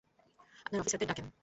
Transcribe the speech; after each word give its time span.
আপনার 0.65 0.81
অফিসারদের 0.81 1.07
ডাকেন। 1.07 1.27